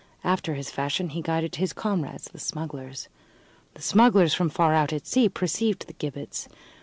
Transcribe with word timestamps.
After 0.23 0.55
his 0.55 0.71
fashion, 0.71 1.09
he 1.09 1.21
guided 1.21 1.57
his 1.57 1.73
comrades, 1.73 2.25
the 2.25 2.39
smugglers. 2.39 3.07
The 3.75 3.83
smugglers 3.83 4.33
from 4.33 4.49
far 4.49 4.73
out 4.73 4.91
at 4.91 5.05
sea 5.05 5.29
perceived 5.29 5.85
the 5.85 5.93
gibbets. 5.93 6.49